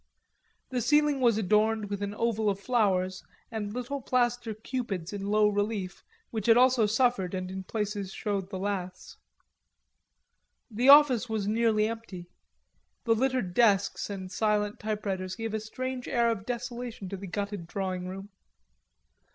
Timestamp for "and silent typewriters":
14.09-15.35